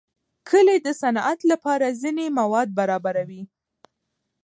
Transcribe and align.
کلي 0.49 0.77
د 0.85 0.87
صنعت 1.01 1.39
لپاره 1.51 1.97
ځینې 2.01 2.25
مواد 2.39 2.69
برابروي. 2.79 3.41